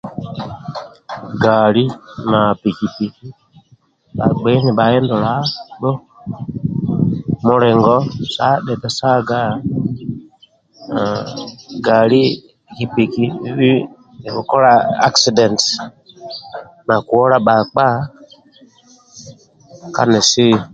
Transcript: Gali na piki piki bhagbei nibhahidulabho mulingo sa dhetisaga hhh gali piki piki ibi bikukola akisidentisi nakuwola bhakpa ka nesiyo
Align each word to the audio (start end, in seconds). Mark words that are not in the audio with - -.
Gali 1.43 1.83
na 2.31 2.41
piki 2.61 2.87
piki 2.95 3.27
bhagbei 4.17 4.59
nibhahidulabho 4.63 5.91
mulingo 7.45 7.95
sa 8.35 8.49
dhetisaga 8.65 9.41
hhh 10.89 11.23
gali 11.87 12.23
piki 12.77 12.85
piki 12.95 13.25
ibi 13.49 13.71
bikukola 14.21 14.71
akisidentisi 15.05 15.77
nakuwola 16.87 17.37
bhakpa 17.47 17.85
ka 19.95 20.03
nesiyo 20.11 20.61